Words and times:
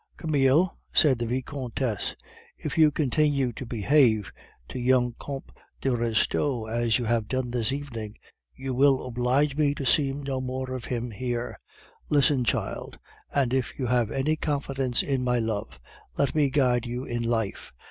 "Camille," 0.17 0.75
said 0.91 1.19
the 1.19 1.27
Vicomtesse, 1.27 2.15
"if 2.57 2.75
you 2.75 2.89
continue 2.89 3.53
to 3.53 3.67
behave 3.67 4.31
to 4.67 4.79
young 4.79 5.13
Comte 5.19 5.51
de 5.79 5.91
Restaud 5.95 6.65
as 6.71 6.97
you 6.97 7.05
have 7.05 7.27
done 7.27 7.51
this 7.51 7.71
evening, 7.71 8.17
you 8.55 8.73
will 8.73 9.05
oblige 9.05 9.55
me 9.55 9.75
to 9.75 9.85
see 9.85 10.11
no 10.11 10.41
more 10.41 10.71
of 10.71 10.85
him 10.85 11.11
here. 11.11 11.59
Listen, 12.09 12.43
child, 12.43 12.97
and 13.31 13.53
if 13.53 13.77
you 13.77 13.85
have 13.85 14.09
any 14.09 14.35
confidence 14.35 15.03
in 15.03 15.23
my 15.23 15.37
love, 15.37 15.79
let 16.17 16.33
me 16.33 16.49
guide 16.49 16.87
you 16.87 17.05
in 17.05 17.21
life. 17.21 17.71